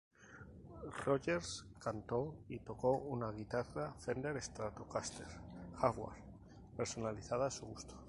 [1.05, 5.27] Rodgers cantó y tocó con una guitarra Fender Stratocaster
[5.79, 6.17] Jaguar
[6.75, 7.93] personalizada a su gusto.